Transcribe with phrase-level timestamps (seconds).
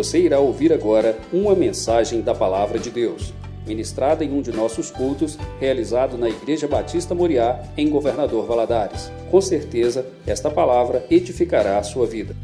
[0.00, 3.34] Você irá ouvir agora uma mensagem da Palavra de Deus,
[3.66, 9.12] ministrada em um de nossos cultos, realizado na Igreja Batista Moriá, em Governador Valadares.
[9.30, 12.34] Com certeza, esta palavra edificará a sua vida.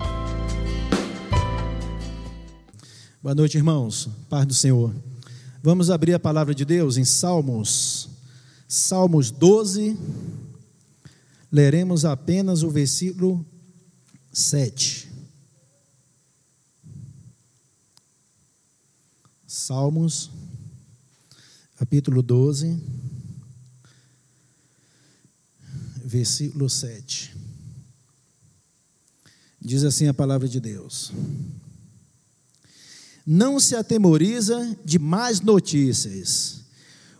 [3.23, 4.07] Boa noite, irmãos.
[4.29, 4.93] Paz do Senhor.
[5.63, 8.11] Vamos abrir a palavra de Deus em Salmos,
[8.69, 9.97] Salmos 12.
[11.51, 13.43] Leremos apenas o versículo
[14.31, 15.06] 7.
[19.57, 20.31] Salmos,
[21.77, 22.79] capítulo 12,
[26.05, 27.35] versículo 7.
[29.59, 31.11] Diz assim a palavra de Deus:
[33.27, 36.61] Não se atemoriza de mais notícias,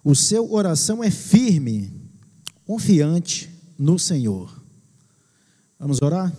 [0.05, 1.91] o seu oração é firme,
[2.67, 4.63] confiante no Senhor.
[5.79, 6.37] Vamos orar?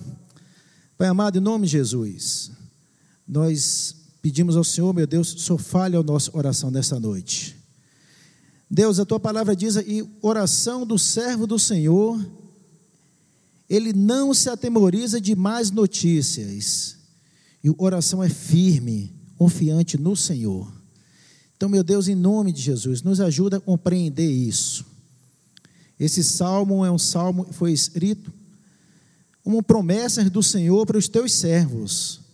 [0.95, 2.51] Pai amado, em nome de Jesus,
[3.27, 3.96] nós
[4.27, 7.55] pedimos ao Senhor, meu Deus, só fale a nossa oração nessa noite.
[8.69, 12.19] Deus, a tua palavra diz, e oração do servo do Senhor,
[13.69, 16.97] ele não se atemoriza de mais notícias,
[17.63, 20.69] e oração é firme, confiante no Senhor.
[21.55, 24.85] Então, meu Deus, em nome de Jesus, nos ajuda a compreender isso.
[25.97, 28.33] Esse salmo é um salmo que foi escrito
[29.41, 32.26] como promessas do Senhor para os teus servos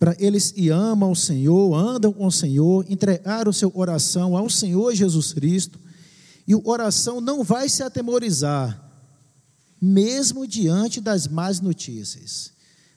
[0.00, 4.48] para eles e amam o Senhor, andam com o Senhor, entregaram o seu oração ao
[4.48, 5.78] Senhor Jesus Cristo,
[6.48, 8.82] e o oração não vai se atemorizar,
[9.78, 12.50] mesmo diante das más notícias.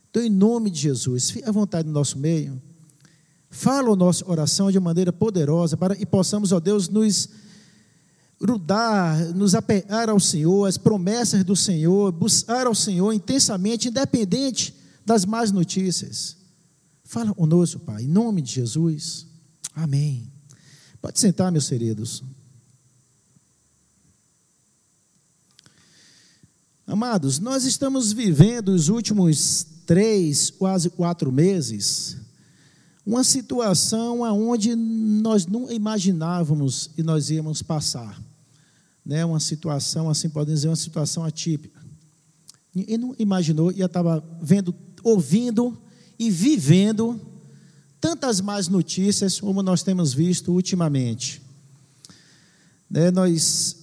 [0.10, 2.62] Então, em nome de Jesus, fique à vontade no nosso meio,
[3.50, 7.28] fala a nossa oração de maneira poderosa, para que possamos, ó Deus, nos
[8.40, 14.74] grudar, nos apegar ao Senhor, as promessas do Senhor, buscar ao Senhor intensamente, independente
[15.06, 16.43] das más notícias.
[17.04, 19.28] Fala conosco, Pai, em nome de Jesus.
[19.76, 20.32] Amém.
[21.02, 22.24] Pode sentar, meus queridos.
[26.88, 32.18] Amados, nós estamos vivendo os últimos três, quase quatro meses,
[33.06, 38.22] uma situação aonde nós não imaginávamos e nós íamos passar.
[39.06, 39.26] Né?
[39.26, 41.84] Uma situação, assim podemos dizer, uma situação atípica.
[42.74, 45.78] E não imaginou, ia estava vendo, ouvindo
[46.18, 47.20] e vivendo
[48.00, 51.42] tantas más notícias como nós temos visto ultimamente.
[52.90, 53.78] Né, nós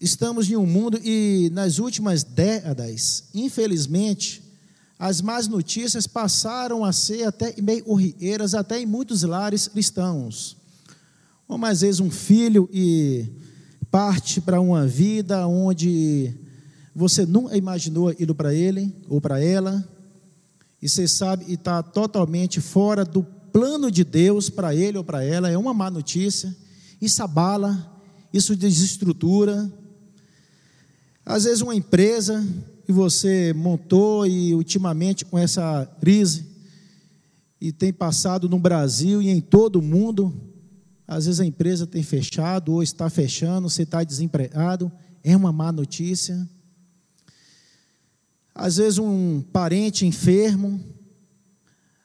[0.00, 4.42] estamos em um mundo e nas últimas décadas, infelizmente,
[4.98, 10.56] as más notícias passaram a ser até meio corriqueiras, até em muitos lares cristãos.
[11.46, 13.26] Como às vezes um filho e
[13.90, 16.34] parte para uma vida onde
[16.94, 19.86] você nunca imaginou ir para ele ou para ela,
[20.82, 25.22] e você sabe, e está totalmente fora do plano de Deus para ele ou para
[25.22, 26.54] ela, é uma má notícia,
[27.00, 28.00] isso abala,
[28.32, 29.70] isso desestrutura.
[31.24, 32.46] Às vezes, uma empresa
[32.86, 36.46] que você montou e ultimamente com essa crise,
[37.60, 40.32] e tem passado no Brasil e em todo o mundo,
[41.06, 44.90] às vezes a empresa tem fechado ou está fechando, você está desempregado,
[45.22, 46.48] é uma má notícia
[48.54, 50.80] às vezes um parente enfermo,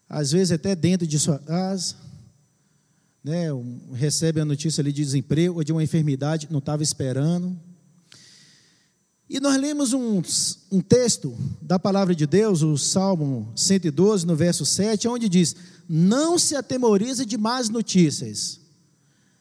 [0.08, 1.96] às vezes até dentro de sua casa,
[3.24, 7.60] né, um, recebe a notícia ali de desemprego ou de uma enfermidade não estava esperando.
[9.28, 10.22] E nós lemos um,
[10.72, 15.56] um texto da palavra de Deus, o Salmo 112, no verso 7, onde diz:
[15.90, 18.60] Não se atemorize de más notícias.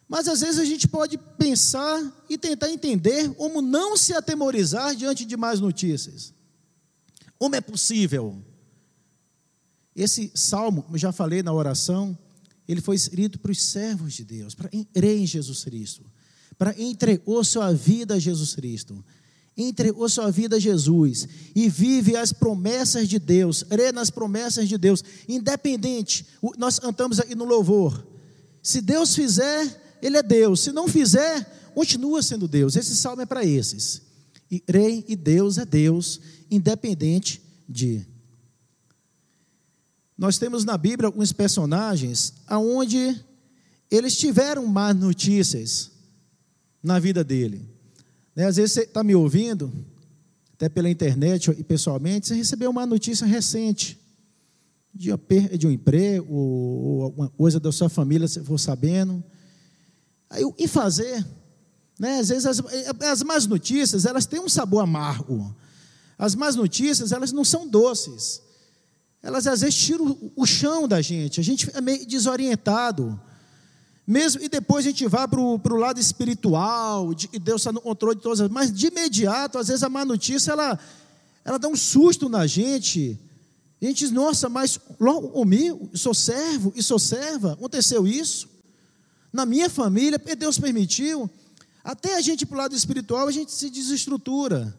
[0.09, 5.27] Mas às vezes a gente pode pensar e tentar entender como não se atemorizar diante
[5.27, 6.33] de más notícias.
[7.39, 8.43] Como é possível?
[9.95, 12.19] Esse salmo, como já falei na oração,
[12.67, 16.03] ele foi escrito para os servos de Deus, para crer em Jesus Cristo,
[16.57, 19.05] para entregou sua vida a Jesus Cristo,
[19.57, 24.77] entregou sua vida a Jesus e vive as promessas de Deus, crê nas promessas de
[24.77, 26.27] Deus, independente,
[26.57, 28.07] nós cantamos aqui no louvor,
[28.63, 31.45] se Deus fizer, Ele é Deus, se não fizer,
[31.75, 34.03] continua sendo Deus, esse salmo é para esses,
[34.51, 36.21] e creem e Deus é Deus,
[36.51, 38.07] independente de.
[40.17, 43.21] Nós temos na Bíblia alguns personagens aonde
[43.91, 45.91] eles tiveram más notícias
[46.83, 47.69] na vida dele.
[48.35, 48.47] Né?
[48.47, 49.73] Às vezes você está me ouvindo,
[50.53, 53.99] até pela internet e pessoalmente, você recebeu uma notícia recente
[54.95, 55.11] de,
[55.59, 59.23] de um emprego ou alguma coisa da sua família, você for sabendo.
[60.31, 61.25] Aí, o que fazer?
[61.99, 62.19] Né?
[62.19, 62.63] Às vezes as,
[63.01, 65.55] as más notícias, elas têm um sabor amargo.
[66.19, 68.41] As más notícias, elas não são doces.
[69.23, 73.21] elas às vezes tiram o chão da gente, a gente é meio desorientado.
[74.07, 77.81] Mesmo, e depois a gente vai para o lado espiritual, de, e Deus está no
[77.81, 80.79] controle de todas mas de imediato, às vezes a má notícia, ela,
[81.43, 83.19] ela dá um susto na gente.
[83.81, 88.49] A gente diz, nossa, mas logo comigo, sou servo e sou serva, aconteceu isso.
[89.33, 91.31] Na minha família, Deus permitiu.
[91.85, 94.75] Até a gente para o lado espiritual, a gente se desestrutura.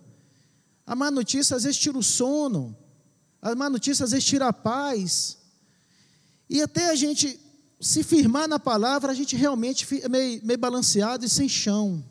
[0.88, 2.76] A má notícia às vezes tira o sono.
[3.40, 5.38] A má notícia às vezes tira a paz.
[6.50, 7.40] E até a gente
[7.80, 12.04] se firmar na palavra, a gente realmente é meio, meio balanceado e sem chão.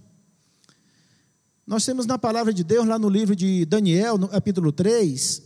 [1.67, 5.43] Nós temos na palavra de Deus, lá no livro de Daniel, no capítulo 3,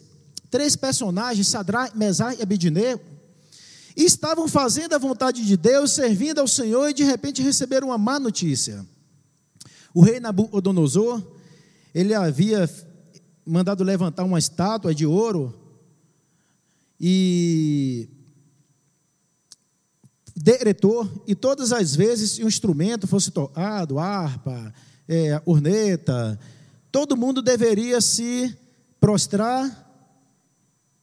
[0.50, 3.00] três personagens, Sadrai, Mesai e Abidineu,
[3.96, 8.18] estavam fazendo a vontade de Deus, servindo ao Senhor, e de repente receberam uma má
[8.18, 8.84] notícia.
[9.98, 11.20] O rei Nabucodonosor,
[11.92, 12.70] ele havia
[13.44, 15.52] mandado levantar uma estátua de ouro
[17.00, 18.08] e
[20.36, 24.72] diretor, e todas as vezes um instrumento fosse tocado, harpa,
[25.08, 25.42] é,
[26.92, 28.56] todo mundo deveria se
[29.00, 29.84] prostrar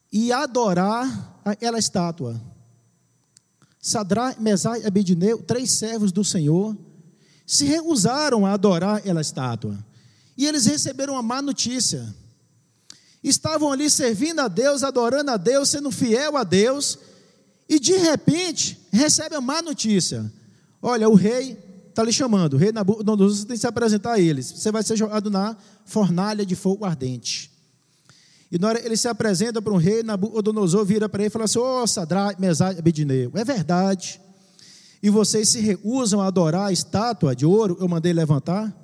[0.10, 2.42] e adorar aquela estátua.
[3.78, 6.78] Sadrai, Mesai e Abedineu, três servos do Senhor,
[7.46, 9.78] se recusaram a adorar aquela estátua.
[10.38, 12.14] E eles receberam uma má notícia.
[13.24, 17.00] Estavam ali servindo a Deus, adorando a Deus, sendo fiel a Deus,
[17.68, 20.32] e de repente recebe a má notícia:
[20.82, 21.58] olha, o rei
[21.90, 24.52] está lhe chamando, o rei Nabucodonosor, tem que se apresentar a eles.
[24.52, 25.56] Você vai ser jogado na
[25.86, 27.50] fornalha de fogo ardente.
[28.52, 31.46] E na hora ele se apresenta para um rei, Nabucodonosor vira para ele e fala
[31.46, 34.22] assim: Ô oh, Sadrai, Mesai, Abedineu, é verdade.
[35.06, 38.76] E vocês se recusam a adorar a estátua de ouro, eu mandei levantar,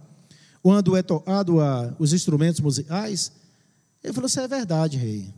[0.62, 3.32] quando é tocado a, os instrumentos musicais.
[4.04, 5.34] Ele falou: Isso é verdade, rei.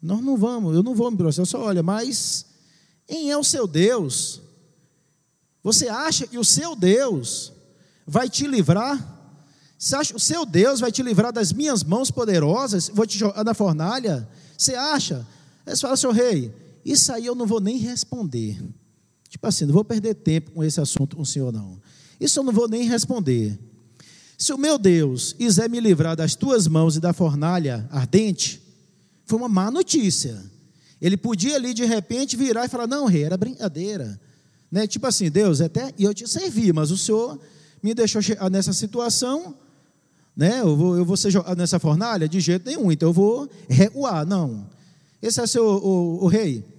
[0.00, 2.46] Nós não vamos, eu não vou me processar, só olha, mas
[3.08, 4.40] quem é o seu Deus?
[5.64, 7.52] Você acha que o seu Deus
[8.06, 8.96] vai te livrar?
[9.76, 12.88] Você acha que o seu Deus vai te livrar das minhas mãos poderosas?
[12.88, 14.28] Vou te jogar na fornalha?
[14.56, 15.26] Você acha?
[15.66, 18.62] Aí você fala, seu rei, isso aí eu não vou nem responder.
[19.34, 21.76] Tipo assim, não vou perder tempo com esse assunto com o senhor, não.
[22.20, 23.58] Isso eu não vou nem responder.
[24.38, 28.62] Se o meu Deus quiser me livrar das tuas mãos e da fornalha ardente,
[29.26, 30.40] foi uma má notícia.
[31.00, 34.20] Ele podia ali de repente virar e falar: Não, rei, era brincadeira.
[34.70, 34.86] Né?
[34.86, 37.36] Tipo assim, Deus, até eu te servi, mas o Senhor
[37.82, 38.22] me deixou
[38.52, 39.56] nessa situação,
[40.36, 40.60] né?
[40.60, 42.28] eu, vou, eu vou ser jogado nessa fornalha?
[42.28, 44.24] De jeito nenhum, então eu vou recuar.
[44.24, 44.64] Não.
[45.20, 46.72] Esse é seu, o, o rei.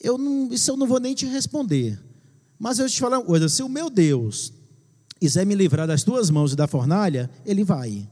[0.00, 2.00] Eu não, isso eu não vou nem te responder.
[2.58, 4.52] Mas eu te falar uma coisa: se o meu Deus
[5.20, 8.08] quiser me livrar das tuas mãos e da fornalha, ele vai.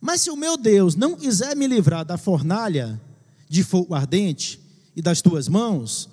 [0.00, 3.00] Mas se o meu Deus não quiser me livrar da fornalha,
[3.48, 4.60] de fogo ardente
[4.96, 6.08] e das tuas mãos,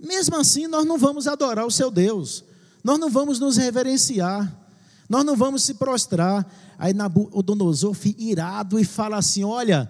[0.00, 2.42] mesmo assim nós não vamos adorar o seu Deus,
[2.82, 4.65] nós não vamos nos reverenciar,
[5.08, 6.46] nós não vamos se prostrar.
[6.78, 9.88] Aí Nabucodonosor fica irado e fala assim: Olha,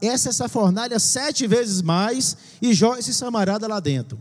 [0.00, 4.18] essa essa fornalha sete vezes mais e joga esse samarada lá dentro.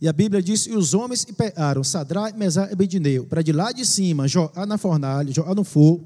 [0.00, 3.72] E a Bíblia diz: E os homens pegaram Sadrá, Mesá e Abedineu para de lá
[3.72, 6.04] de cima jogar na fornalha, jogar no fogo.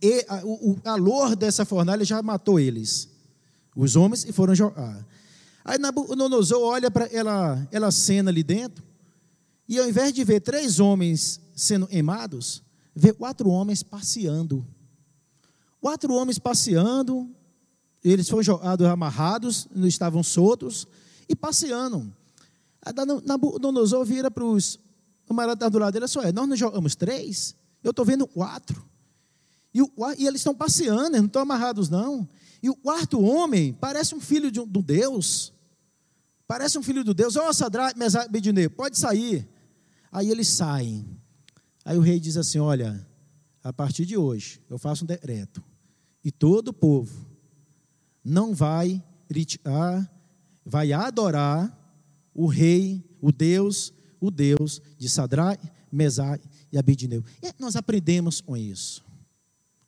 [0.00, 3.08] E a, o, o calor dessa fornalha já matou eles
[3.78, 5.06] os homens, e foram jogar.
[5.64, 8.84] Aí Nabucodonosor olha para ela, ela cena ali dentro,
[9.68, 12.62] e ao invés de ver três homens sendo queimados,
[12.98, 14.66] vê quatro homens passeando.
[15.80, 17.30] Quatro homens passeando,
[18.02, 20.86] eles foram jogados amarrados, não estavam soltos,
[21.28, 22.12] e passeando.
[23.24, 24.80] Nabucodonosor vira para os
[25.26, 28.84] camaradas do lado dele, só é, nós não jogamos três, eu estou vendo quatro.
[29.72, 32.28] E, o, e eles estão passeando, eles não estão amarrados não.
[32.60, 35.52] E o quarto homem parece um filho de um, de Deus.
[36.48, 37.36] Parece um filho do Deus.
[37.36, 39.46] Ó, oh, Sadraque, Mesaque, pode sair.
[40.10, 41.06] Aí eles saem.
[41.88, 43.02] Aí o rei diz assim: Olha,
[43.64, 45.64] a partir de hoje eu faço um decreto.
[46.22, 47.26] E todo o povo
[48.22, 50.06] não vai criticar,
[50.66, 51.74] vai adorar
[52.34, 53.90] o rei, o Deus,
[54.20, 57.24] o Deus de Sadraque, Mesaque e Abednego.
[57.42, 59.02] E nós aprendemos com isso,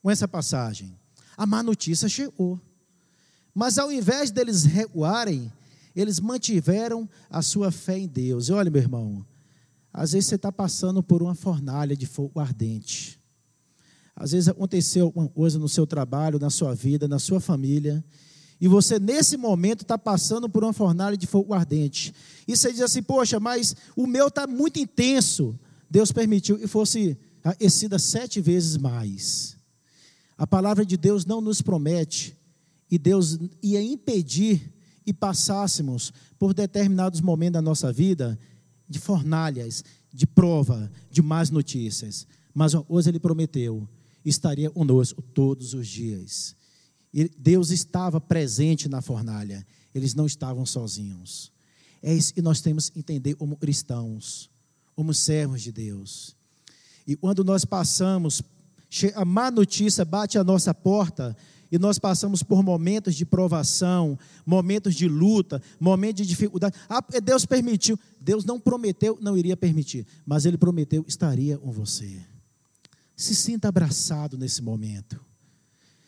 [0.00, 0.98] com essa passagem
[1.36, 2.58] a má notícia chegou.
[3.54, 5.52] Mas ao invés deles recuarem,
[5.94, 8.48] eles mantiveram a sua fé em Deus.
[8.48, 9.26] E olha, meu irmão,
[9.92, 13.18] às vezes você está passando por uma fornalha de fogo ardente.
[14.14, 18.04] Às vezes aconteceu alguma coisa no seu trabalho, na sua vida, na sua família,
[18.60, 22.12] e você nesse momento está passando por uma fornalha de fogo ardente.
[22.46, 25.58] E você diz assim: Poxa, mas o meu está muito intenso.
[25.88, 29.56] Deus permitiu que fosse aquecida sete vezes mais.
[30.36, 32.36] A palavra de Deus não nos promete
[32.90, 34.72] e Deus ia impedir
[35.06, 38.38] e passássemos por determinados momentos da nossa vida
[38.90, 42.26] de fornalhas, de prova, de más notícias.
[42.52, 43.88] Mas hoje ele prometeu,
[44.24, 46.56] estaria conosco todos os dias.
[47.14, 51.52] E Deus estava presente na fornalha, eles não estavam sozinhos.
[52.02, 54.50] É isso que nós temos que entender como cristãos,
[54.96, 56.36] como servos de Deus.
[57.06, 58.42] E quando nós passamos,
[59.14, 61.36] a má notícia bate à nossa porta,
[61.70, 66.76] e nós passamos por momentos de provação, momentos de luta, momentos de dificuldade.
[66.88, 67.98] Ah, Deus permitiu.
[68.20, 72.20] Deus não prometeu, não iria permitir, mas Ele prometeu, estaria com você.
[73.16, 75.20] Se sinta abraçado nesse momento.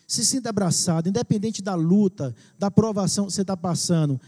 [0.09, 4.21] Se sinta abraçado, independente da luta, da provação que você está passando.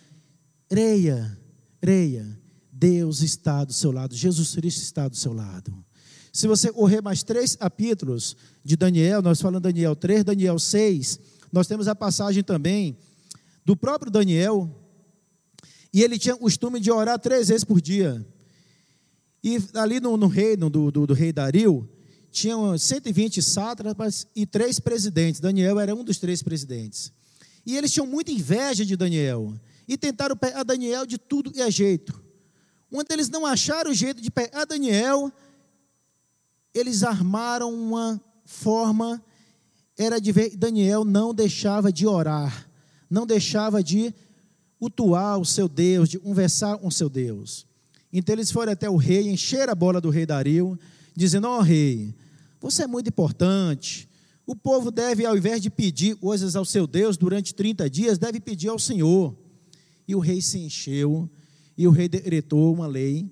[0.69, 1.39] Creia,
[1.81, 2.41] creia.
[2.73, 5.73] Deus está do seu lado, Jesus Cristo está do seu lado.
[6.35, 11.21] Se você correr mais três capítulos de Daniel, nós falamos Daniel 3, Daniel 6,
[11.53, 12.99] nós temos a passagem também
[13.65, 14.69] do próprio Daniel,
[15.93, 18.27] e ele tinha o costume de orar três vezes por dia.
[19.45, 21.89] E ali no, no reino do, do, do, rei Dario,
[22.33, 25.41] tinham 120 sátrapas e três presidentes.
[25.41, 27.13] Daniel era um dos três presidentes.
[27.65, 29.55] E eles tinham muita inveja de Daniel.
[29.87, 32.21] E tentaram pegar Daniel de tudo e a jeito.
[32.91, 35.33] Quando eles não acharam o jeito de pegar Daniel,
[36.75, 39.23] eles armaram uma forma,
[39.97, 42.69] era de ver, Daniel não deixava de orar,
[43.09, 44.13] não deixava de
[44.81, 47.67] utuar o seu Deus, de conversar com o seu Deus.
[48.13, 50.79] Então eles foram até o rei, encheram a bola do rei Dario,
[51.17, 52.15] dizendo: Ó oh, rei,
[52.61, 54.09] você é muito importante.
[54.47, 58.41] O povo deve, ao invés de pedir coisas ao seu Deus durante 30 dias, deve
[58.41, 59.35] pedir ao Senhor.
[60.07, 61.31] E o rei se encheu,
[61.79, 63.31] e o rei decretou uma lei,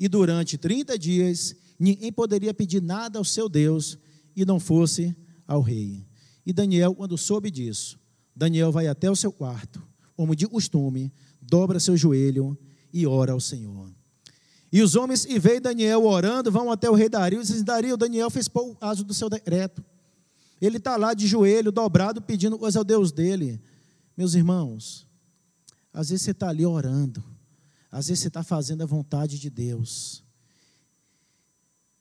[0.00, 3.98] e durante 30 dias ninguém poderia pedir nada ao seu Deus
[4.34, 5.16] e não fosse
[5.46, 6.06] ao rei.
[6.44, 7.98] E Daniel, quando soube disso,
[8.34, 9.82] Daniel vai até o seu quarto,
[10.16, 12.56] como de costume, dobra seu joelho
[12.92, 13.90] e ora ao Senhor.
[14.72, 17.96] E os homens, e veio Daniel orando, vão até o rei Dario, e dizem, Dario,
[17.96, 19.84] Daniel fez pôr o caso do seu decreto.
[20.60, 23.60] Ele está lá de joelho, dobrado, pedindo coisa ao Deus dele.
[24.16, 25.06] Meus irmãos,
[25.92, 27.22] às vezes você está ali orando,
[27.88, 30.23] às vezes você está fazendo a vontade de Deus,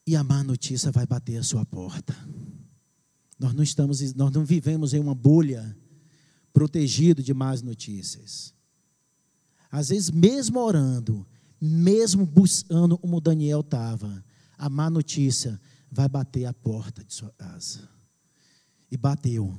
[0.06, 2.16] e a má notícia vai bater a sua porta.
[3.40, 5.76] Nós não estamos, nós não vivemos em uma bolha
[6.52, 8.54] protegido de más notícias.
[9.72, 11.26] Às vezes, mesmo orando,
[11.60, 14.24] mesmo buscando como Daniel estava,
[14.58, 15.60] a má notícia
[15.92, 17.90] vai bater a porta de sua casa.
[18.92, 19.58] E bateu.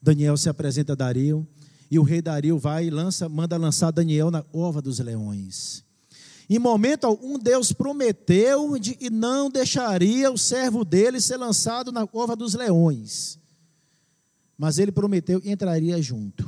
[0.00, 1.46] Daniel se apresenta a Dario,
[1.90, 5.84] e o rei Dario vai e lança, manda lançar Daniel na ova dos leões.
[6.54, 12.06] Em momento algum, Deus prometeu de, e não deixaria o servo dele ser lançado na
[12.06, 13.38] cova dos leões.
[14.58, 16.46] Mas ele prometeu que entraria junto.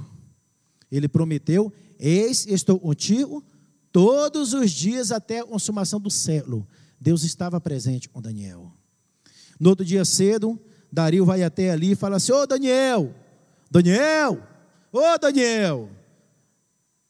[0.92, 3.42] Ele prometeu: Eis, estou contigo
[3.90, 6.68] todos os dias até a consumação do século.
[7.00, 8.70] Deus estava presente com Daniel.
[9.58, 10.60] No outro dia cedo,
[10.92, 13.14] Dario vai até ali e fala assim: Ô Daniel,
[13.70, 14.38] Daniel,
[14.92, 15.88] ô Daniel.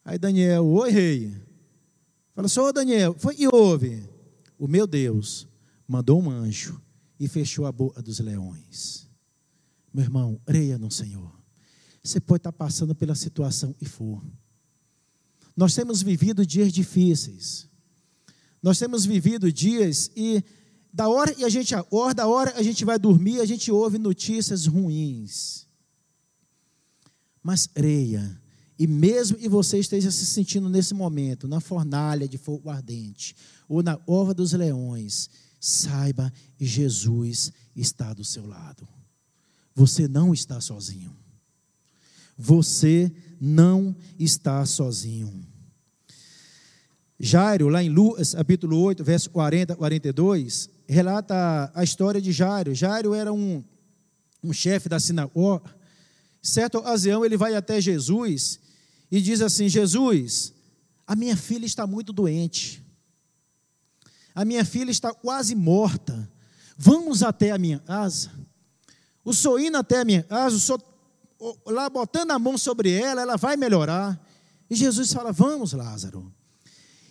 [0.05, 1.44] Aí Daniel, oi rei.
[2.35, 4.03] Fala assim, ô Daniel, foi e houve?
[4.59, 5.47] O meu Deus
[5.87, 6.81] mandou um anjo
[7.17, 9.09] e fechou a boca dos leões.
[9.93, 11.33] Meu irmão, creia no Senhor.
[12.03, 14.21] Você pode estar passando pela situação e for.
[15.55, 17.69] Nós temos vivido dias difíceis.
[18.61, 20.43] Nós temos vivido dias e
[20.91, 23.97] da hora e a gente acorda, da hora a gente vai dormir, a gente ouve
[23.97, 25.67] notícias ruins.
[27.41, 28.41] Mas creia,
[28.77, 33.35] e mesmo que você esteja se sentindo nesse momento na fornalha de fogo ardente
[33.69, 35.29] ou na ova dos leões,
[35.59, 38.87] saiba que Jesus está do seu lado.
[39.73, 41.15] Você não está sozinho.
[42.37, 45.45] Você não está sozinho.
[47.17, 52.75] Jairo, lá em Lucas, capítulo 8, verso 40, 42, relata a história de Jairo.
[52.75, 53.63] Jairo era um,
[54.43, 55.73] um chefe da sinagoga.
[56.41, 58.59] Certa ocasião, ele vai até Jesus
[59.11, 60.53] e diz assim: Jesus,
[61.05, 62.83] a minha filha está muito doente,
[64.33, 66.29] a minha filha está quase morta,
[66.77, 68.31] vamos até a minha casa.
[69.23, 70.83] O senhor indo até a minha casa, o senhor
[71.65, 74.19] lá botando a mão sobre ela, ela vai melhorar.
[74.69, 76.31] E Jesus fala: Vamos, Lázaro.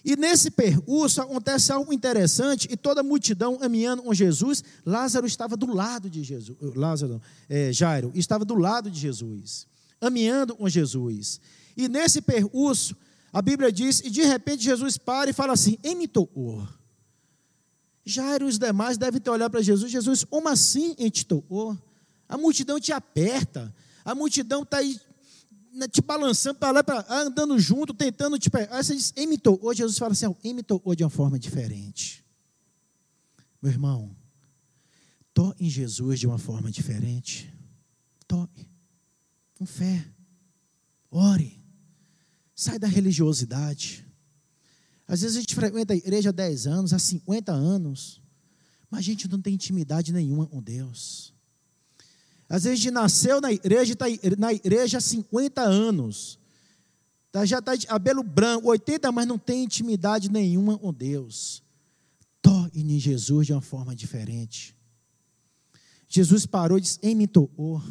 [0.04, 5.56] E nesse percurso acontece algo interessante, e toda a multidão caminhando com Jesus, Lázaro estava
[5.56, 9.66] do lado de Jesus, Lázaro, é, Jairo, estava do lado de Jesus,
[9.98, 11.40] caminhando com Jesus.
[11.76, 12.96] E nesse percurso,
[13.32, 16.66] a Bíblia diz, e de repente Jesus para e fala assim: Em me tocou.
[18.04, 21.76] Jairo e os demais devem ter olhado para Jesus: Jesus, como assim em te tocou?
[22.28, 24.98] A multidão te aperta, a multidão está aí
[25.74, 28.76] né, te balançando para lá, para andando junto, tentando te pegar.
[28.76, 29.58] Aí você diz, imitou.
[29.60, 32.24] Hoje Jesus fala assim, imitou hoje de uma forma diferente.
[33.60, 34.14] Meu irmão,
[35.32, 37.52] toque em Jesus de uma forma diferente.
[38.28, 38.68] Toque.
[39.54, 40.06] Com fé.
[41.10, 41.63] Ore.
[42.54, 44.06] Sai da religiosidade.
[45.06, 48.22] Às vezes a gente frequenta a igreja há 10 anos, há 50 anos,
[48.90, 51.34] mas a gente não tem intimidade nenhuma com Deus.
[52.48, 54.06] Às vezes a gente nasceu na igreja, está
[54.38, 56.38] na igreja há 50 anos.
[57.32, 61.62] Tá, já está de cabelo branco, 80, mas não tem intimidade nenhuma com Deus.
[62.40, 64.76] Toque em Jesus de uma forma diferente.
[66.08, 67.82] Jesus parou e disse: Ei, me tocou.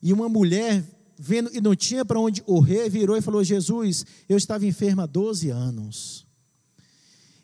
[0.00, 0.82] E uma mulher,
[1.18, 5.06] vendo e não tinha para onde correr, virou e falou: Jesus, eu estava enferma há
[5.06, 6.26] 12 anos.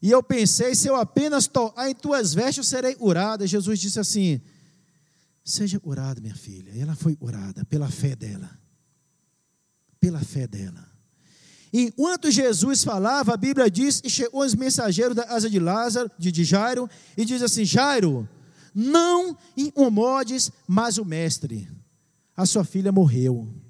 [0.00, 3.46] E eu pensei: se eu apenas tocar em tuas vestes, eu serei curada.
[3.46, 4.40] Jesus disse assim:
[5.44, 6.70] Seja curada, minha filha.
[6.74, 8.50] E ela foi curada pela fé dela.
[9.98, 10.86] Pela fé dela.
[11.72, 16.30] Enquanto Jesus falava, a Bíblia diz: E chegou os mensageiros da casa de Lázaro, de,
[16.30, 18.28] de Jairo, e diz assim: Jairo,
[18.74, 21.68] não incomodes mais o mestre,
[22.36, 23.63] a sua filha morreu.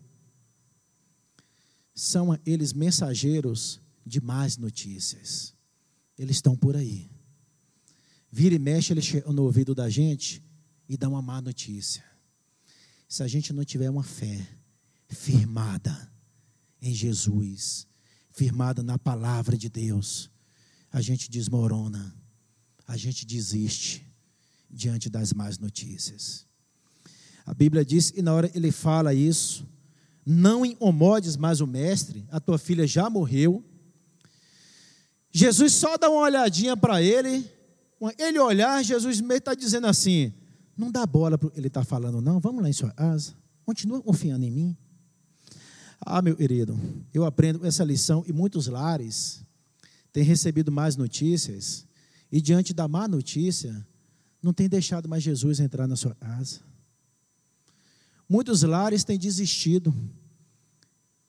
[1.94, 5.54] São eles mensageiros de más notícias.
[6.18, 7.10] Eles estão por aí.
[8.30, 10.42] Vira e mexe, eles no ouvido da gente
[10.88, 12.04] e dá uma má notícia.
[13.08, 14.46] Se a gente não tiver uma fé
[15.08, 16.12] firmada
[16.82, 17.86] em Jesus,
[18.30, 20.30] firmada na palavra de Deus,
[20.90, 22.14] a gente desmorona,
[22.86, 24.04] a gente desiste
[24.68, 26.46] diante das más notícias.
[27.46, 29.66] A Bíblia diz, e na hora ele fala isso,
[30.24, 33.62] não incomodes mais o mestre, a tua filha já morreu.
[35.30, 37.48] Jesus só dá uma olhadinha para ele,
[38.18, 40.32] ele olhar, Jesus meio está dizendo assim:
[40.76, 42.40] não dá bola para ele estar tá falando, não.
[42.40, 43.34] Vamos lá em sua casa.
[43.64, 44.76] Continua confiando em mim.
[46.00, 46.78] Ah, meu querido,
[47.14, 49.42] eu aprendo essa lição e muitos lares
[50.12, 51.86] têm recebido mais notícias
[52.30, 53.86] e diante da má notícia
[54.42, 56.60] não tem deixado mais Jesus entrar na sua casa.
[58.28, 59.94] Muitos lares têm desistido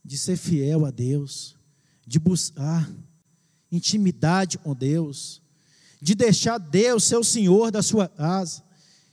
[0.03, 1.55] de ser fiel a Deus,
[2.05, 2.89] de buscar
[3.71, 5.41] intimidade com Deus,
[6.01, 8.63] de deixar Deus ser o Senhor da sua casa.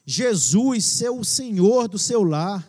[0.04, 2.68] Jesus ser o Senhor do seu lar,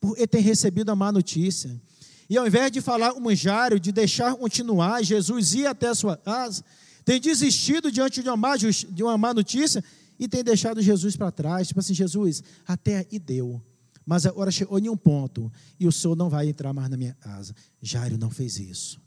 [0.00, 1.80] porque tem recebido a má notícia.
[2.28, 6.16] E ao invés de falar o manjário, de deixar continuar, Jesus ir até a sua
[6.16, 6.64] casa,
[7.04, 9.84] tem desistido diante de uma má, de uma má notícia
[10.18, 11.68] e tem deixado Jesus para trás.
[11.68, 13.62] Tipo assim, Jesus, até aí deu.
[14.06, 17.14] Mas agora chegou em um ponto e o Senhor não vai entrar mais na minha
[17.14, 17.52] casa.
[17.82, 19.00] Jairo não fez isso.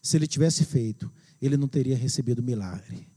[0.00, 3.08] Se ele tivesse feito, ele não teria recebido o milagre.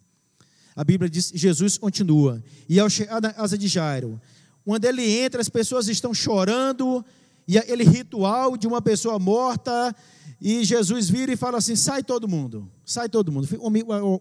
[0.75, 2.43] A Bíblia diz, Jesus continua.
[2.67, 4.19] E ao chegar na casa de Jairo,
[4.65, 7.05] quando ele entra, as pessoas estão chorando,
[7.47, 9.95] e aquele ritual de uma pessoa morta,
[10.41, 13.47] e Jesus vira e fala assim: sai todo mundo, sai todo mundo,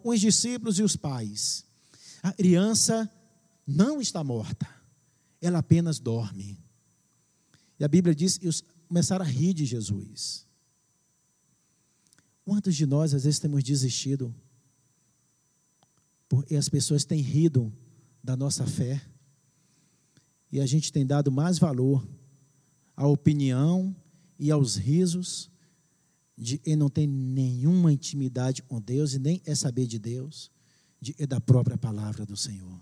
[0.03, 1.65] os discípulos e os pais.
[2.23, 3.11] A criança
[3.67, 4.67] não está morta,
[5.41, 6.59] ela apenas dorme.
[7.79, 8.49] E a Bíblia diz que
[8.89, 10.47] começaram a rir de Jesus.
[12.45, 14.35] Quantos de nós às vezes temos desistido
[16.29, 17.73] porque as pessoas têm rido
[18.23, 19.03] da nossa fé
[20.51, 22.07] e a gente tem dado mais valor
[22.97, 23.95] à opinião
[24.39, 25.51] e aos risos
[26.37, 30.51] de e não tem nenhuma intimidade com Deus e nem é saber de Deus,
[31.01, 32.81] de, é da própria palavra do Senhor.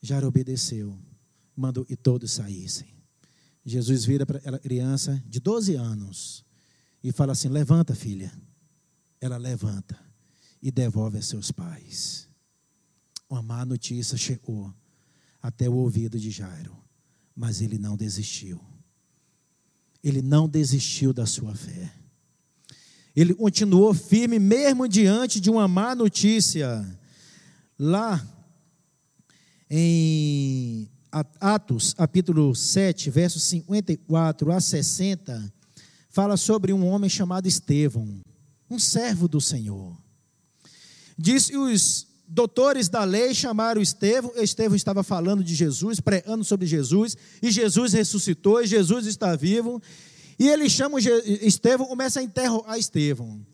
[0.00, 0.98] Já obedeceu,
[1.54, 2.99] mandou e todos saíssem.
[3.70, 6.44] Jesus vira para aquela criança de 12 anos
[7.02, 8.32] e fala assim: Levanta, filha.
[9.20, 9.98] Ela levanta
[10.62, 12.28] e devolve a seus pais.
[13.28, 14.72] Uma má notícia chegou
[15.40, 16.76] até o ouvido de Jairo,
[17.34, 18.60] mas ele não desistiu.
[20.02, 21.92] Ele não desistiu da sua fé.
[23.14, 26.98] Ele continuou firme mesmo diante de uma má notícia.
[27.78, 28.26] Lá
[29.68, 30.90] em
[31.40, 35.52] Atos, capítulo 7, versos 54 a 60,
[36.08, 38.20] fala sobre um homem chamado Estevão,
[38.70, 39.96] um servo do Senhor.
[41.18, 46.66] Diz que os doutores da lei chamaram Estevão, Estevão estava falando de Jesus, pregando sobre
[46.66, 49.82] Jesus, e Jesus ressuscitou, e Jesus está vivo,
[50.38, 53.44] e ele chama Estevão, começa a interrogar Estevão.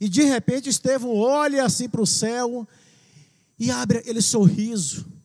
[0.00, 2.66] E de repente Estevão olha assim para o céu
[3.58, 5.15] e abre aquele sorriso.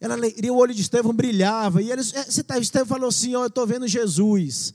[0.00, 1.80] Ela alegria, o olho de Estevão brilhava.
[1.80, 4.74] E ele, é, tá, Estevão falou assim: ó, eu estou vendo Jesus,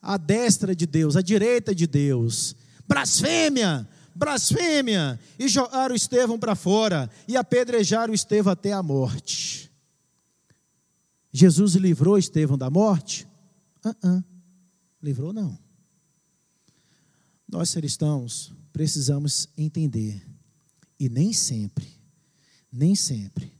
[0.00, 2.56] a destra de Deus, a direita de Deus.
[2.86, 3.88] Blasfêmia!
[4.14, 9.70] blasfêmia, e jogaram Estevão para fora, e apedrejaram Estevão até a morte.
[11.32, 13.26] Jesus livrou Estevão da morte?
[13.84, 14.24] Uh -uh.
[15.02, 15.58] Livrou, não.
[17.48, 20.22] Nós cristãos precisamos entender,
[20.98, 21.88] e nem sempre,
[22.70, 23.52] nem sempre,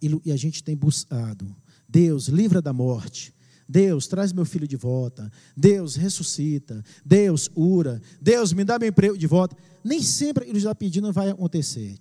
[0.00, 1.54] e a gente tem buscado,
[1.88, 3.32] Deus, livra da morte,
[3.68, 5.30] Deus, traz meu filho de volta.
[5.54, 6.82] Deus, ressuscita.
[7.04, 8.00] Deus, cura.
[8.18, 9.54] Deus, me dá meu emprego de volta.
[9.84, 11.98] Nem sempre ele está pedindo vai acontecer.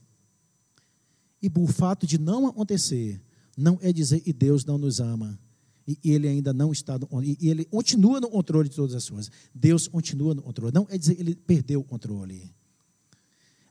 [1.41, 3.21] E o fato de não acontecer,
[3.57, 5.37] não é dizer que Deus não nos ama.
[5.85, 9.31] E ele ainda não está no, e ele continua no controle de todas as coisas.
[9.53, 10.73] Deus continua no controle.
[10.73, 12.53] Não é dizer que ele perdeu o controle.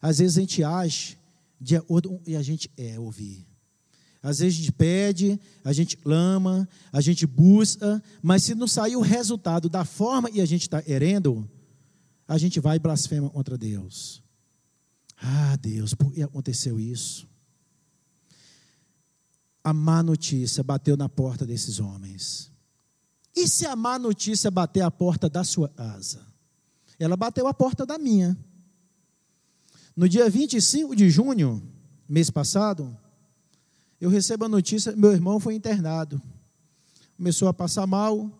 [0.00, 1.18] Às vezes a gente age
[1.58, 3.46] de acordo e a gente é ouvir.
[4.26, 8.96] Às vezes a gente pede, a gente clama, a gente busca, mas se não sair
[8.96, 11.48] o resultado da forma que a gente está querendo,
[12.26, 14.20] a gente vai e blasfema contra Deus.
[15.16, 17.28] Ah, Deus, por que aconteceu isso?
[19.62, 22.50] A má notícia bateu na porta desses homens.
[23.32, 26.26] E se a má notícia bater a porta da sua casa?
[26.98, 28.36] Ela bateu a porta da minha.
[29.94, 31.62] No dia 25 de junho,
[32.08, 32.98] mês passado,
[34.00, 36.20] eu recebo a notícia: meu irmão foi internado.
[37.16, 38.30] Começou a passar mal,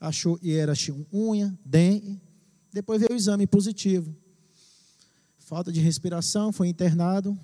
[0.00, 0.72] achou que era
[1.12, 2.20] unha, dengue.
[2.72, 4.14] Depois veio o exame positivo.
[5.38, 7.38] Falta de respiração, foi internado.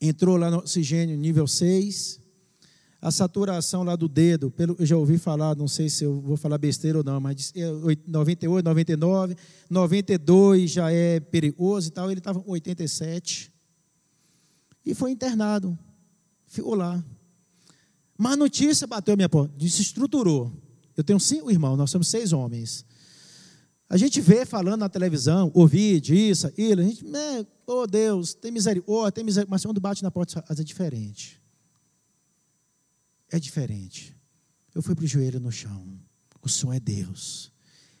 [0.00, 2.18] Entrou lá no oxigênio nível 6.
[3.00, 6.38] A saturação lá do dedo, pelo eu já ouvi falar, não sei se eu vou
[6.38, 7.52] falar besteira ou não, mas
[8.06, 9.36] 98, 99,
[9.68, 12.10] 92 já é perigoso e tal.
[12.10, 13.52] Ele estava com 87.
[14.86, 15.78] E foi internado.
[16.54, 17.04] Ficou lá.
[18.16, 19.52] Má notícia bateu a minha porta.
[19.68, 20.52] Se estruturou.
[20.96, 22.86] Eu tenho cinco irmãos, nós somos seis homens.
[23.90, 28.52] A gente vê falando na televisão, ouvir disso, aquilo, a gente, né, oh Deus, tem
[28.52, 29.50] misericórdia, tem misericórdia.
[29.50, 31.42] Mas quando bate na porta, é diferente.
[33.32, 34.16] É diferente.
[34.72, 35.84] Eu fui para o joelho no chão.
[36.40, 37.50] O Senhor é Deus.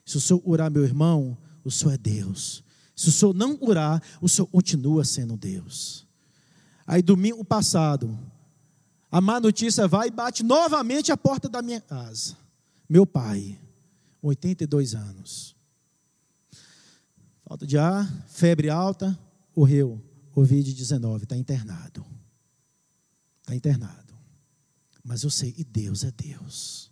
[0.06, 2.62] Se o Senhor orar meu irmão, o Senhor é Deus.
[2.94, 6.06] Se o Senhor não orar, o Senhor continua sendo Deus.
[6.86, 8.16] Aí domingo passado,
[9.14, 12.36] a má notícia vai e bate novamente a porta da minha casa.
[12.88, 13.56] Meu pai,
[14.20, 15.54] 82 anos.
[17.44, 19.16] Falta de ar, febre alta,
[19.54, 20.02] morreu.
[20.34, 22.04] Covid-19, está internado.
[23.40, 24.14] Está internado.
[25.04, 26.90] Mas eu sei, e Deus é Deus.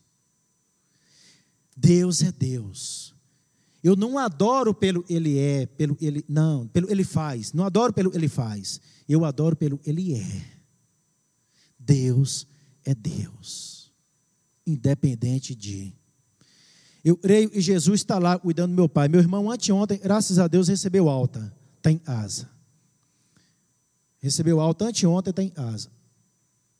[1.77, 3.17] Deus é Deus.
[3.83, 7.53] Eu não adoro pelo ele é, pelo ele não, pelo ele faz.
[7.53, 8.81] Não adoro pelo ele faz.
[9.09, 10.52] Eu adoro pelo ele é.
[11.85, 12.47] Deus
[12.85, 13.93] é Deus,
[14.67, 15.93] independente de.
[17.05, 19.09] Eu creio que Jesus está lá cuidando do meu pai.
[19.09, 22.49] Meu irmão, anteontem, graças a Deus, recebeu alta, está em asa.
[24.21, 25.91] Recebeu alta anteontem, está em asa.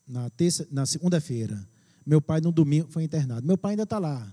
[0.07, 1.69] Na, terça, na segunda-feira.
[2.07, 3.45] Meu pai, no domingo, foi internado.
[3.45, 4.33] Meu pai ainda está lá.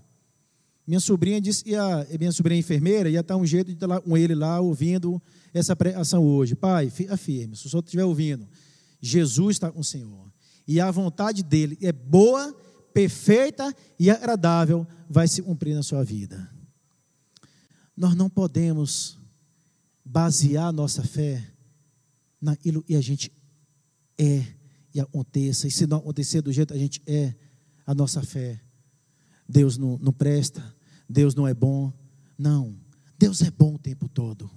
[0.86, 4.16] Minha sobrinha disse, ia, minha sobrinha enfermeira, ia estar um jeito de estar lá com
[4.16, 5.20] ele lá, ouvindo
[5.52, 6.54] essa pregação hoje.
[6.54, 8.46] Pai, fica firme, se o senhor estiver ouvindo,
[9.00, 10.30] Jesus está com o Senhor
[10.70, 12.54] e a vontade dele é boa,
[12.94, 16.48] perfeita e agradável, vai se cumprir na sua vida.
[17.96, 19.18] Nós não podemos
[20.04, 21.44] basear nossa fé
[22.40, 23.32] naquilo que a gente
[24.16, 24.46] é
[24.94, 27.34] e aconteça, e se não acontecer do jeito que a gente é,
[27.84, 28.60] a nossa fé,
[29.48, 30.62] Deus não, não presta,
[31.08, 31.92] Deus não é bom.
[32.38, 32.76] Não,
[33.18, 34.48] Deus é bom o tempo todo.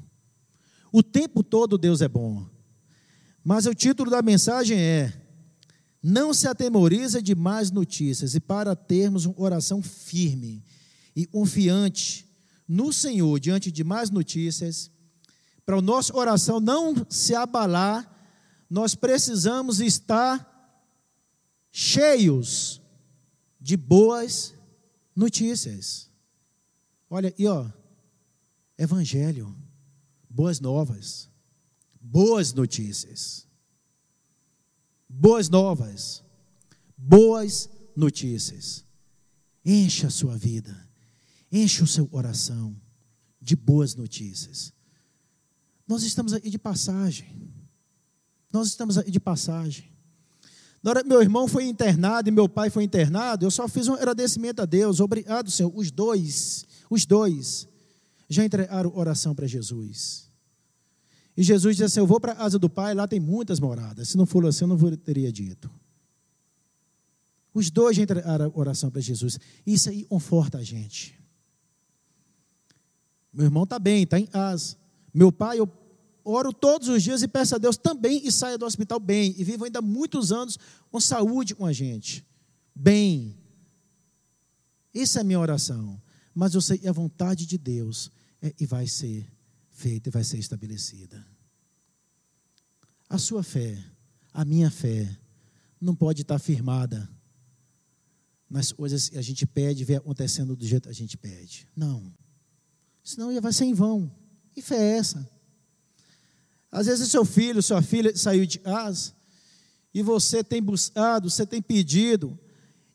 [0.91, 2.47] O tempo todo Deus é bom.
[3.43, 5.22] Mas o título da mensagem é
[6.03, 10.61] não se atemoriza de más notícias, e para termos um coração firme
[11.15, 12.29] e confiante
[12.67, 14.91] no Senhor diante de más notícias,
[15.65, 18.09] para o nosso oração não se abalar,
[18.69, 20.51] nós precisamos estar
[21.71, 22.81] cheios
[23.61, 24.53] de boas
[25.15, 26.09] notícias.
[27.09, 27.65] Olha aí, ó,
[28.77, 29.55] evangelho,
[30.29, 31.29] boas novas,
[32.01, 33.47] boas notícias
[35.13, 36.23] boas novas,
[36.97, 38.83] boas notícias.
[39.63, 40.75] Encha a sua vida,
[41.51, 42.75] encha o seu coração
[43.39, 44.73] de boas notícias.
[45.87, 47.53] Nós estamos aí de passagem.
[48.51, 49.91] Nós estamos aí de passagem.
[50.81, 53.87] Na hora que meu irmão foi internado e meu pai foi internado, eu só fiz
[53.87, 54.99] um agradecimento a Deus.
[54.99, 55.71] Obrigado, Senhor.
[55.73, 57.67] Os dois, os dois,
[58.27, 60.29] já entregaram oração para Jesus.
[61.35, 64.09] E Jesus disse assim: Eu vou para a casa do Pai, lá tem muitas moradas.
[64.09, 65.69] Se não for assim, eu não teria dito.
[67.53, 69.39] Os dois entraram a oração para Jesus.
[69.65, 71.19] Isso aí conforta a gente.
[73.31, 74.75] Meu irmão está bem, está em casa.
[75.13, 75.69] Meu pai, eu
[76.23, 79.35] oro todos os dias e peço a Deus também e saia do hospital bem.
[79.37, 80.57] E vivo ainda muitos anos
[80.91, 82.25] com saúde com a gente.
[82.75, 83.37] Bem.
[84.93, 86.01] Essa é a minha oração.
[86.33, 89.31] mas eu sei a vontade de Deus é, e vai ser
[89.83, 91.25] feita e vai ser estabelecida.
[93.09, 93.77] A sua fé,
[94.33, 95.19] a minha fé,
[95.79, 97.09] não pode estar firmada
[98.49, 101.67] nas coisas que a gente pede ver acontecendo do jeito que a gente pede.
[101.75, 102.13] Não.
[103.03, 104.09] Senão vai ser em vão.
[104.53, 105.29] Que fé é essa?
[106.71, 109.13] Às vezes seu filho, sua filha saiu de casa
[109.93, 112.39] e você tem buscado, você tem pedido,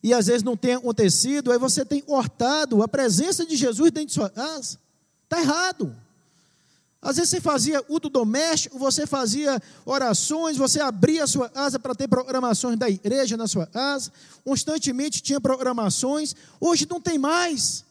[0.02, 4.06] e às vezes não tem acontecido, aí você tem cortado a presença de Jesus dentro
[4.06, 4.80] de sua casa.
[5.24, 6.07] Está errado.
[7.00, 11.94] Às vezes você fazia culto doméstico, você fazia orações, você abria a sua casa para
[11.94, 14.12] ter programações da igreja na sua casa,
[14.44, 17.84] constantemente tinha programações, hoje não tem mais.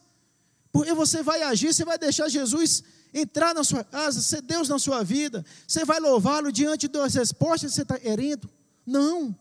[0.70, 4.78] Porque você vai agir, você vai deixar Jesus entrar na sua casa, ser Deus na
[4.78, 8.48] sua vida, você vai louvá-lo diante das respostas que você está querendo.
[8.84, 9.34] Não.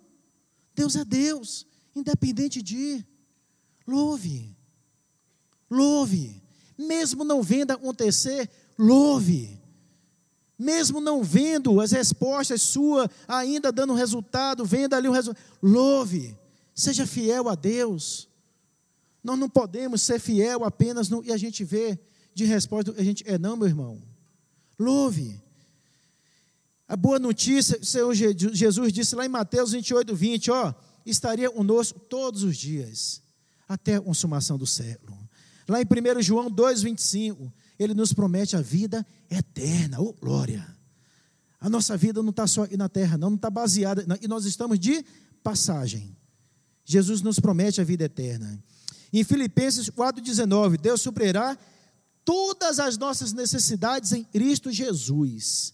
[0.73, 3.05] Deus é Deus, independente de.
[3.85, 4.55] Louve.
[5.69, 6.41] Louve.
[6.77, 9.57] Mesmo não vendo acontecer, louve.
[10.57, 16.35] Mesmo não vendo as respostas suas ainda dando resultado, vendo ali o resultado, louve.
[16.73, 18.27] Seja fiel a Deus.
[19.23, 21.99] Nós não podemos ser fiel apenas no e a gente vê
[22.33, 24.01] de resposta, a gente é não, meu irmão.
[24.79, 25.41] Louve.
[26.87, 30.73] A boa notícia, o Senhor Jesus disse lá em Mateus 28, 20, ó,
[31.05, 33.21] estaria conosco todos os dias,
[33.67, 35.17] até a consumação do século.
[35.67, 40.65] Lá em 1 João 2, 25, ele nos promete a vida eterna, oh glória.
[41.59, 44.79] A nossa vida não está só na terra, não, não está baseada, e nós estamos
[44.79, 45.03] de
[45.43, 46.15] passagem.
[46.85, 48.63] Jesus nos promete a vida eterna.
[49.11, 51.57] Em Filipenses 4,19, Deus suprirá
[52.23, 55.73] todas as nossas necessidades em Cristo Jesus.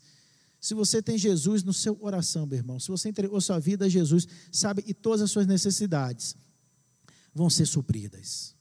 [0.60, 3.90] Se você tem Jesus no seu coração, meu irmão, se você entregou sua vida a
[3.90, 6.36] Jesus, sabe que todas as suas necessidades
[7.34, 8.56] vão ser supridas.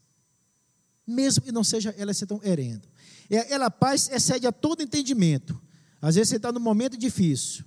[1.06, 2.88] Mesmo que não seja ela se tão herendo.
[3.30, 5.60] É, ela, paz, excede a todo entendimento.
[6.00, 7.64] Às vezes você está num momento difícil,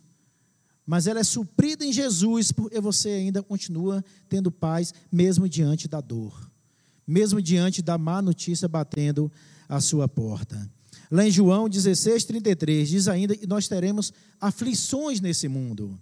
[0.85, 6.01] mas ela é suprida em Jesus, porque você ainda continua tendo paz, mesmo diante da
[6.01, 6.51] dor,
[7.07, 9.31] mesmo diante da má notícia batendo
[9.69, 10.69] a sua porta.
[11.09, 15.99] Lá em João 16, 33, diz ainda que nós teremos aflições nesse mundo.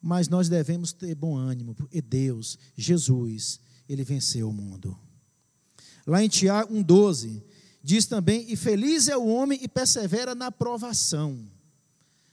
[0.00, 4.98] Mas nós devemos ter bom ânimo, porque Deus, Jesus, ele venceu o mundo.
[6.06, 7.42] Lá em Tiago 1,12,
[7.82, 11.38] diz também: E feliz é o homem e persevera na provação.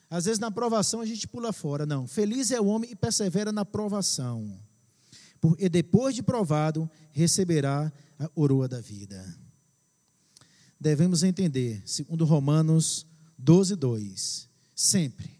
[0.09, 1.85] Às vezes na provação a gente pula fora.
[1.85, 4.59] Não, feliz é o homem e persevera na provação.
[5.39, 9.23] Porque depois de provado, receberá a coroa da vida
[10.79, 13.05] devemos entender, segundo Romanos
[13.37, 15.37] 12, 2, sempre,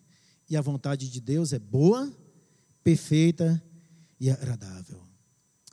[0.50, 2.12] e a vontade de Deus é boa,
[2.84, 3.62] perfeita
[4.20, 5.02] e agradável.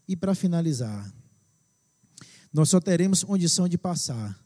[0.06, 1.12] E para finalizar,
[2.52, 4.38] nós só teremos condição de passar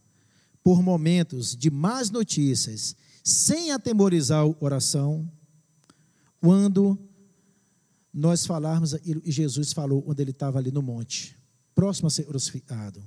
[0.62, 5.30] por momentos de más notícias, sem atemorizar o coração,
[6.40, 6.98] quando
[8.12, 11.36] nós falarmos que Jesus falou quando ele estava ali no monte,
[11.74, 13.02] próximo a ser crucificado.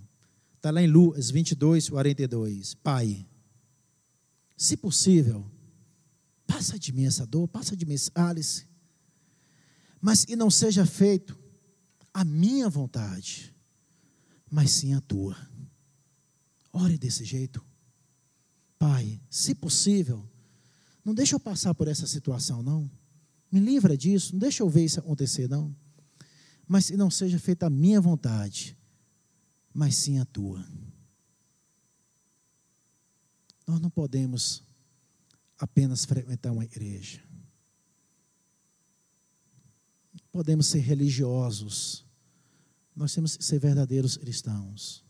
[0.55, 2.73] Está lá em Lucas 22, 42.
[2.75, 3.27] Pai,
[4.55, 5.45] se possível,
[6.47, 8.65] passa de mim essa dor, passa de mim esse cálice,
[9.99, 11.37] mas e não seja feito
[12.13, 13.52] a minha vontade,
[14.53, 15.35] mas sim a tua.
[16.71, 17.65] Ore desse jeito.
[18.77, 20.29] Pai, se possível,
[21.03, 22.89] não deixa eu passar por essa situação, não.
[23.51, 25.75] Me livra disso, não deixa eu ver isso acontecer, não.
[26.67, 28.77] Mas se não seja feita a minha vontade,
[29.73, 30.63] mas sim a tua.
[33.65, 34.61] Nós não podemos
[35.57, 37.23] apenas frequentar uma igreja.
[40.31, 42.05] Podemos ser religiosos.
[42.95, 45.03] Nós temos que ser verdadeiros cristãos.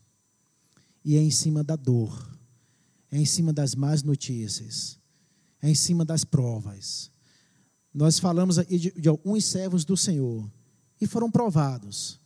[1.04, 2.38] E é em cima da dor,
[3.10, 4.98] é em cima das más notícias,
[5.60, 7.10] é em cima das provas.
[7.92, 10.50] Nós falamos aqui de, de alguns servos do Senhor
[11.00, 12.18] e foram provados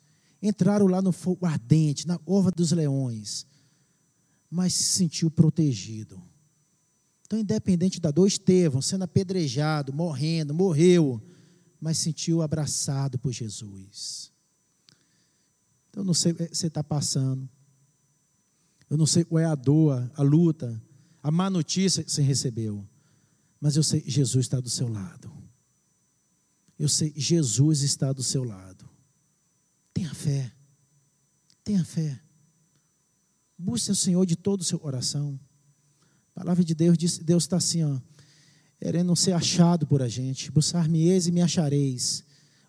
[0.42, 3.46] entraram lá no fogo ardente, na ova dos leões,
[4.50, 6.22] mas se sentiu protegido.
[7.26, 11.20] Então, independente da dor, Estevão sendo apedrejado, morrendo, morreu,
[11.80, 14.32] mas sentiu abraçado por Jesus.
[15.98, 17.50] Eu não sei o que você está passando,
[18.88, 20.80] eu não sei qual é a dor, a luta,
[21.20, 22.88] a má notícia que você recebeu,
[23.60, 25.28] mas eu sei Jesus está do seu lado.
[26.78, 28.88] Eu sei Jesus está do seu lado.
[29.92, 30.54] Tenha fé.
[31.64, 32.22] Tenha fé.
[33.58, 35.36] Busque o Senhor de todo o seu coração.
[36.36, 38.00] A palavra de Deus diz, Deus está assim, ó,
[38.78, 40.52] querendo ser achado por a gente.
[40.52, 42.22] Buscar-me-eis e me achareis,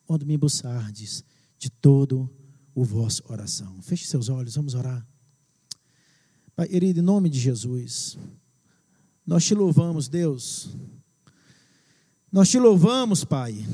[0.08, 1.24] onde me buscardes
[1.60, 2.39] de todo o
[2.84, 3.82] vosso coração.
[3.82, 5.06] Feche seus olhos, vamos orar.
[6.56, 8.18] Pai querido, em nome de Jesus,
[9.26, 10.70] nós te louvamos, Deus.
[12.32, 13.66] Nós te louvamos, Pai,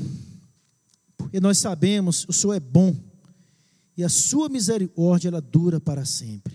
[1.16, 2.94] porque nós sabemos o Senhor é bom
[3.96, 6.54] e a sua misericórdia ela dura para sempre.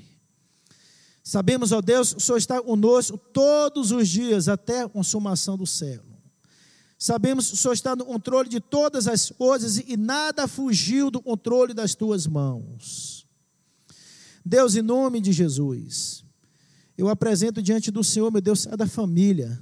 [1.23, 6.10] Sabemos, ó Deus, o Senhor está conosco todos os dias até a consumação do céu.
[7.01, 11.19] Sabemos que o Senhor está no controle de todas as coisas e nada fugiu do
[11.19, 13.25] controle das tuas mãos.
[14.45, 16.23] Deus, em nome de Jesus,
[16.95, 19.59] eu apresento diante do Senhor, meu Deus, cada família.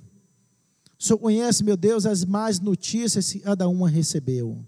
[1.00, 4.62] O Senhor conhece, meu Deus, as más notícias que cada uma recebeu.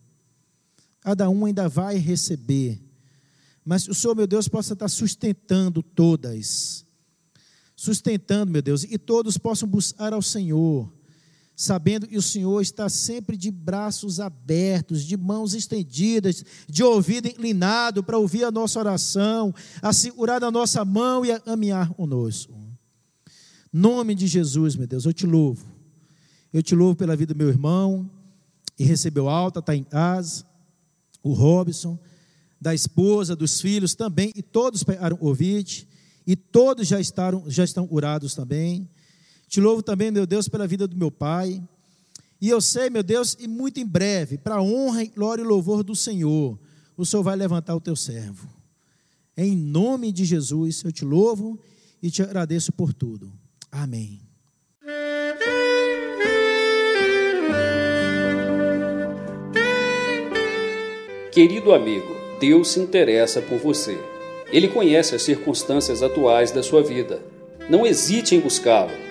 [1.02, 2.82] Cada um ainda vai receber.
[3.66, 6.86] Mas o Senhor, meu Deus, possa estar sustentando todas.
[7.76, 10.90] Sustentando, meu Deus, e todos possam buscar ao Senhor,
[11.56, 18.04] sabendo que o Senhor está sempre de braços abertos, de mãos estendidas, de ouvido inclinado
[18.04, 22.54] para ouvir a nossa oração, a segurar a nossa mão e a caminhar conosco.
[23.72, 25.66] Nome de Jesus, meu Deus, eu te louvo.
[26.52, 28.10] Eu te louvo pela vida do meu irmão,
[28.78, 30.44] e recebeu alta, está em casa,
[31.22, 32.00] o Robson
[32.60, 35.88] da esposa, dos filhos também, e todos pegaram Covid,
[36.28, 38.88] e todos já, estaram, já estão curados também.
[39.52, 41.62] Te louvo também, meu Deus, pela vida do meu pai.
[42.40, 45.94] E eu sei, meu Deus, e muito em breve, para honra, glória e louvor do
[45.94, 46.58] Senhor,
[46.96, 48.48] o Senhor vai levantar o teu servo.
[49.36, 51.60] Em nome de Jesus, eu te louvo
[52.02, 53.30] e te agradeço por tudo.
[53.70, 54.22] Amém.
[61.34, 64.00] Querido amigo, Deus se interessa por você.
[64.48, 67.22] Ele conhece as circunstâncias atuais da sua vida.
[67.70, 69.11] Não hesite em buscá-lo.